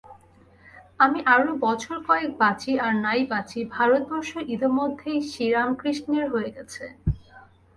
[0.99, 6.85] আমি আরও বছর-কয়েক বাঁচি আর নাই বাঁচি, ভারতবর্ষ ইতোমধ্যেই শ্রীরামকৃষ্ণের হয়ে গেছে।